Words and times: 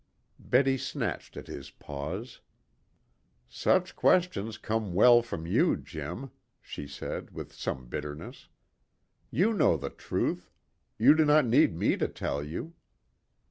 Betty 0.39 0.79
snatched 0.79 1.37
at 1.37 1.45
his 1.45 1.69
pause. 1.69 2.39
"Such 3.47 3.95
questions 3.95 4.57
come 4.57 4.95
well 4.95 5.21
from 5.21 5.45
you, 5.45 5.77
Jim," 5.77 6.31
she 6.59 6.87
said, 6.87 7.29
with 7.29 7.53
some 7.53 7.85
bitterness. 7.85 8.47
"You 9.29 9.53
know 9.53 9.77
the 9.77 9.91
truth. 9.91 10.49
You 10.97 11.13
do 11.13 11.23
not 11.23 11.45
need 11.45 11.75
me 11.75 11.97
to 11.97 12.07
tell 12.07 12.43
you." 12.43 12.73